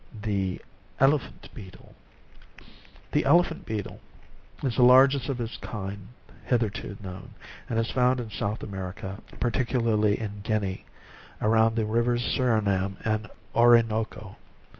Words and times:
14 0.23 0.59
ELEPHANT 0.99 1.49
BEETLE. 1.53 1.93
The 3.11 3.23
Elephant 3.23 3.67
beetle 3.67 3.99
is 4.63 4.75
the 4.75 4.81
largest 4.81 5.29
of 5.29 5.37
this 5.37 5.57
kind 5.57 6.07
hitherto 6.43 6.97
known, 7.03 7.35
and 7.69 7.77
is 7.77 7.91
found 7.91 8.19
in 8.19 8.31
South 8.31 8.63
America, 8.63 9.19
particularly 9.39 10.19
in 10.19 10.41
Guinea, 10.41 10.85
about 11.39 11.75
the 11.75 11.85
rivers 11.85 12.23
Surinam 12.23 12.97
and 13.05 13.29
Oroonoko. 13.53 14.37